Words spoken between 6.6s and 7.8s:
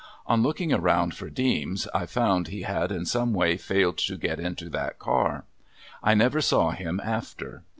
him after.